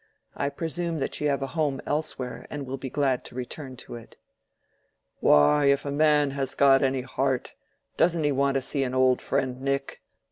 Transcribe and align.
I 0.35 0.49
presume 0.49 0.97
that 0.97 1.21
you 1.21 1.27
have 1.29 1.43
a 1.43 1.53
home 1.53 1.79
elsewhere 1.85 2.47
and 2.49 2.65
will 2.65 2.79
be 2.79 2.89
glad 2.89 3.23
to 3.25 3.35
return 3.35 3.77
to 3.85 3.93
it." 3.93 4.17
"Why, 5.19 5.65
if 5.65 5.85
a 5.85 5.91
man 5.91 6.31
has 6.31 6.55
got 6.55 6.81
any 6.81 7.01
heart, 7.01 7.53
doesn't 7.97 8.23
he 8.23 8.31
want 8.31 8.55
to 8.55 8.61
see 8.61 8.81
an 8.83 8.95
old 8.95 9.21
friend, 9.21 9.61
Nick? 9.61 10.01